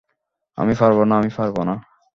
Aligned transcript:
আমি 0.57 0.73
পারব 0.79 0.97
না, 1.03 1.13
আমি 1.17 1.31
পারব 1.37 1.55
না। 1.63 1.75